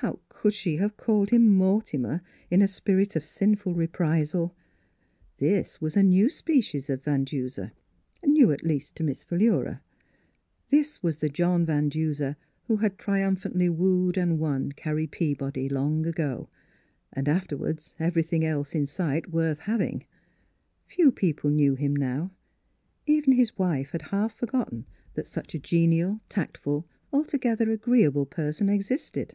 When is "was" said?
5.80-5.96, 11.02-11.16